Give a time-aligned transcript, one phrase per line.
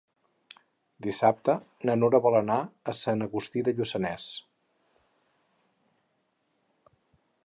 [1.07, 1.53] Dissabte
[1.89, 2.57] na Nura vol anar
[2.93, 4.33] a Sant Agustí de Lluçanès.